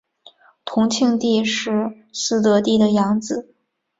[0.65, 3.53] 同庆帝是嗣德帝的养子。